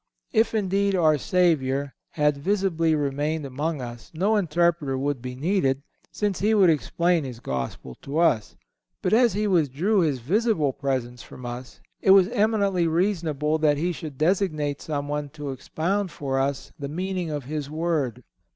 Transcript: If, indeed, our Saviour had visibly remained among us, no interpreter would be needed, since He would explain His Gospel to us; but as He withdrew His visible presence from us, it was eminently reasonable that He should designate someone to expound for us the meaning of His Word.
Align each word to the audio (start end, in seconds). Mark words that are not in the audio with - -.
If, 0.33 0.55
indeed, 0.55 0.95
our 0.95 1.19
Saviour 1.19 1.93
had 2.13 2.35
visibly 2.35 2.95
remained 2.95 3.45
among 3.45 3.83
us, 3.83 4.09
no 4.15 4.35
interpreter 4.35 4.97
would 4.97 5.21
be 5.21 5.35
needed, 5.35 5.83
since 6.11 6.39
He 6.39 6.55
would 6.55 6.71
explain 6.71 7.23
His 7.23 7.39
Gospel 7.39 7.93
to 8.01 8.17
us; 8.17 8.55
but 9.03 9.13
as 9.13 9.33
He 9.33 9.45
withdrew 9.45 9.99
His 9.99 10.17
visible 10.17 10.73
presence 10.73 11.21
from 11.21 11.45
us, 11.45 11.81
it 12.01 12.09
was 12.09 12.29
eminently 12.29 12.87
reasonable 12.87 13.59
that 13.59 13.77
He 13.77 13.91
should 13.91 14.17
designate 14.17 14.81
someone 14.81 15.29
to 15.33 15.51
expound 15.51 16.09
for 16.09 16.39
us 16.39 16.71
the 16.79 16.89
meaning 16.89 17.29
of 17.29 17.43
His 17.43 17.69
Word. 17.69 18.23